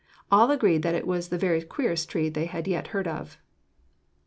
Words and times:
All 0.31 0.49
agreed 0.49 0.81
that 0.81 0.95
it 0.95 1.05
was 1.05 1.29
the 1.29 1.37
very 1.37 1.61
queerest 1.61 2.09
tree 2.09 2.27
they 2.27 2.45
had 2.47 2.67
yet 2.67 2.87
heard 2.87 3.07
of. 3.07 3.37